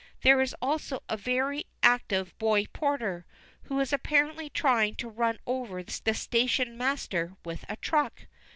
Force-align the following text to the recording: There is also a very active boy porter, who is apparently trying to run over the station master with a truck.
There 0.23 0.41
is 0.41 0.55
also 0.63 1.03
a 1.07 1.15
very 1.15 1.65
active 1.83 2.35
boy 2.39 2.65
porter, 2.73 3.27
who 3.65 3.79
is 3.79 3.93
apparently 3.93 4.49
trying 4.49 4.95
to 4.95 5.07
run 5.07 5.37
over 5.45 5.83
the 5.83 6.13
station 6.15 6.75
master 6.75 7.35
with 7.45 7.63
a 7.69 7.75
truck. 7.75 8.25